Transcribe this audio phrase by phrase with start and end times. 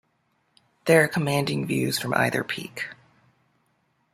[0.85, 2.87] There are commanding views from either peak.